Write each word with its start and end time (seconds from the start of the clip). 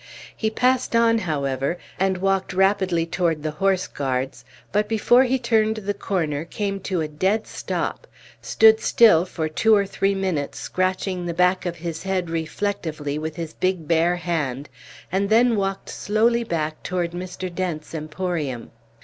He 0.35 0.49
passed 0.49 0.95
on, 0.95 1.19
however, 1.19 1.77
and 1.99 2.17
walked 2.17 2.53
rapidly 2.53 3.05
toward 3.05 3.43
the 3.43 3.51
Horse 3.61 3.85
Guards; 3.85 4.43
but, 4.71 4.87
before 4.89 5.25
he 5.25 5.37
turned 5.37 5.75
the 5.75 5.93
corner, 5.93 6.43
came 6.43 6.79
to 6.79 7.01
a 7.01 7.07
dead 7.07 7.45
stop, 7.45 8.07
stood 8.41 8.79
still 8.79 9.25
for 9.25 9.47
two 9.47 9.75
or 9.75 9.85
three 9.85 10.15
minutes 10.15 10.57
scratching 10.59 11.27
the 11.27 11.35
back 11.35 11.67
of 11.67 11.75
his 11.75 12.01
head 12.01 12.31
reflectively 12.31 13.19
with 13.19 13.35
his 13.35 13.53
big 13.53 13.87
bare 13.87 14.15
hand, 14.15 14.69
and 15.11 15.29
then 15.29 15.55
walked 15.55 15.89
slowly 15.91 16.43
back 16.43 16.81
toward 16.81 17.11
Mr. 17.11 17.53
Dent's 17.53 17.93
emporium. 17.93 18.71